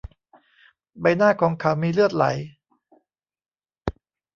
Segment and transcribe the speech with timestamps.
[1.01, 2.25] ใบหน้าของเขามีเลือดไหล